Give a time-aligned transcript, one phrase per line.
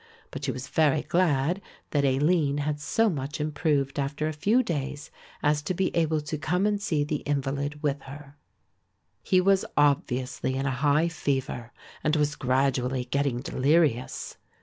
[0.31, 5.11] But she was very glad that Aline had so much improved after a few days
[5.43, 8.35] as to be able to come and see the invalid with her.
[9.21, 11.71] He was obviously in a high fever
[12.03, 14.37] and was gradually getting delirious.